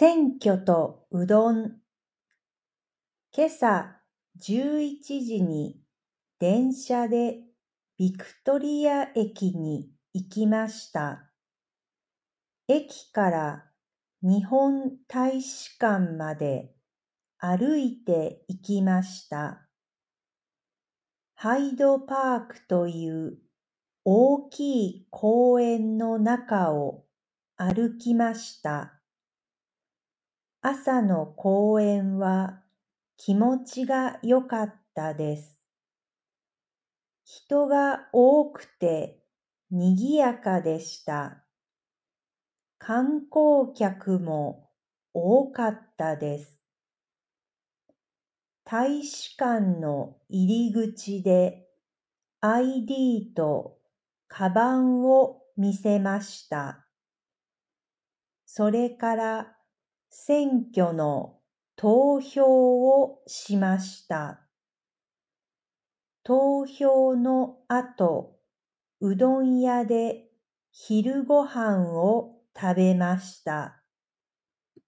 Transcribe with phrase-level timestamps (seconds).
[0.00, 1.72] 選挙とうどん。
[3.36, 3.96] 今朝
[4.40, 5.80] 11時に
[6.38, 7.40] 電車で
[7.98, 11.32] ビクトリア駅に行きました。
[12.68, 13.64] 駅から
[14.22, 16.70] 日本大使館まで
[17.36, 19.66] 歩いて行きました。
[21.34, 23.38] ハイドパークという
[24.04, 27.04] 大きい公園の中を
[27.56, 28.97] 歩きました。
[30.60, 32.64] 朝の公園は
[33.16, 35.56] 気持ちが良かったです。
[37.24, 39.22] 人が多くて
[39.70, 41.44] 賑やかでした。
[42.78, 44.70] 観光客も
[45.14, 46.58] 多かったです。
[48.64, 51.68] 大使館の入り口で
[52.40, 53.78] ID と
[54.26, 56.84] カバンを見せました。
[58.44, 59.57] それから
[60.10, 61.40] 選挙の
[61.76, 64.40] 投票をしました。
[66.24, 68.38] 投票の後、
[69.00, 70.28] うどん屋で
[70.70, 73.82] 昼ごはんを食べました。